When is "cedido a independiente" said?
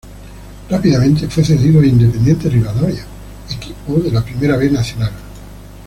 1.45-2.49